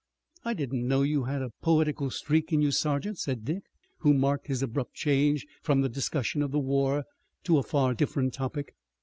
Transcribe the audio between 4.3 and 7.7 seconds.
his abrupt change from the discussion of the war to a